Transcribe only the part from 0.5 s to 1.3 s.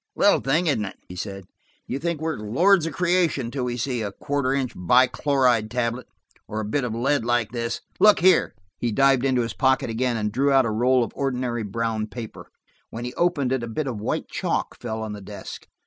isn't it?" he